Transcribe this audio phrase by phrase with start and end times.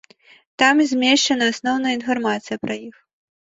[0.63, 2.95] Там змешчана асноўная інфармацыя пра іх.